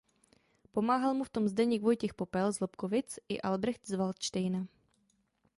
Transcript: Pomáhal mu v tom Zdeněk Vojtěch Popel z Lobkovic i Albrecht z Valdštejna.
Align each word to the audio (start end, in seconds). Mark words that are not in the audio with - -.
Pomáhal 0.71 1.13
mu 1.13 1.23
v 1.23 1.29
tom 1.29 1.47
Zdeněk 1.47 1.81
Vojtěch 1.81 2.13
Popel 2.13 2.53
z 2.53 2.59
Lobkovic 2.59 3.19
i 3.29 3.41
Albrecht 3.41 3.87
z 3.87 3.93
Valdštejna. 3.93 4.67